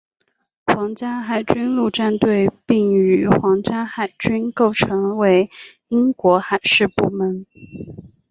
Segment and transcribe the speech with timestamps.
[0.65, 5.47] 皇家海军陆战队并与皇家海军构成为
[5.89, 7.45] 英国海事部门。